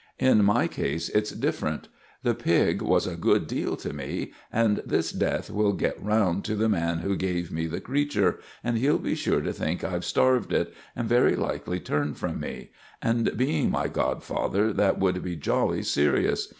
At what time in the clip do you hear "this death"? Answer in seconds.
4.77-5.51